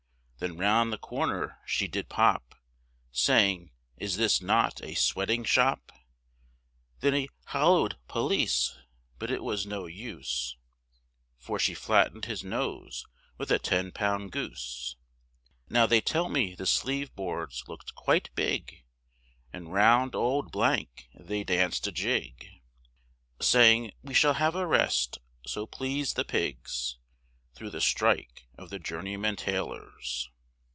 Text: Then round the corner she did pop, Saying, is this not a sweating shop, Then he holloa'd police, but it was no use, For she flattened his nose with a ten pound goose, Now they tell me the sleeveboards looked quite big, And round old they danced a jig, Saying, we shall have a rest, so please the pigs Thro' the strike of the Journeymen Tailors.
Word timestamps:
Then 0.43 0.57
round 0.57 0.91
the 0.91 0.97
corner 0.97 1.59
she 1.67 1.87
did 1.87 2.09
pop, 2.09 2.55
Saying, 3.11 3.69
is 3.97 4.17
this 4.17 4.41
not 4.41 4.81
a 4.81 4.95
sweating 4.95 5.43
shop, 5.43 5.91
Then 7.01 7.13
he 7.13 7.29
holloa'd 7.49 7.97
police, 8.07 8.75
but 9.19 9.29
it 9.29 9.43
was 9.43 9.67
no 9.67 9.85
use, 9.85 10.57
For 11.37 11.59
she 11.59 11.75
flattened 11.75 12.25
his 12.25 12.43
nose 12.43 13.05
with 13.37 13.51
a 13.51 13.59
ten 13.59 13.91
pound 13.91 14.31
goose, 14.31 14.95
Now 15.69 15.85
they 15.85 16.01
tell 16.01 16.27
me 16.27 16.55
the 16.55 16.65
sleeveboards 16.65 17.67
looked 17.67 17.93
quite 17.93 18.31
big, 18.33 18.83
And 19.53 19.71
round 19.71 20.15
old 20.15 20.51
they 21.19 21.43
danced 21.43 21.85
a 21.85 21.91
jig, 21.91 22.47
Saying, 23.39 23.91
we 24.01 24.15
shall 24.15 24.33
have 24.33 24.55
a 24.55 24.65
rest, 24.65 25.19
so 25.45 25.67
please 25.67 26.13
the 26.15 26.25
pigs 26.25 26.97
Thro' 27.53 27.69
the 27.69 27.81
strike 27.81 28.47
of 28.57 28.69
the 28.69 28.79
Journeymen 28.79 29.35
Tailors. 29.35 30.29